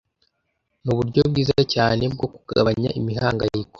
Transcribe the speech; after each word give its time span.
Nuburyo 0.83 1.21
bwiza 1.29 1.59
cyane 1.73 2.03
bwo 2.13 2.27
kugabanya 2.33 2.89
imihangayiko. 2.99 3.69